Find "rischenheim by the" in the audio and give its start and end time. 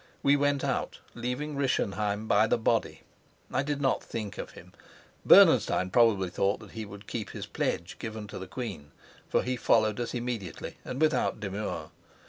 1.55-2.57